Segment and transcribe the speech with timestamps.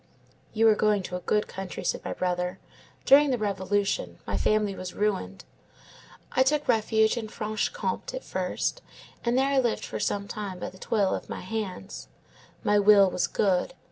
[0.51, 2.57] "'You are going to a good country,' said my brother.
[3.05, 5.45] 'During the Revolution my family was ruined.
[6.31, 8.81] I took refuge in Franche Comté at first,
[9.23, 12.07] and there I lived for some time by the toil of my hands.
[12.63, 13.75] My will was good.